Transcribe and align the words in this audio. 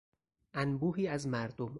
انبوهی 0.55 1.07
از 1.07 1.27
مردم 1.27 1.69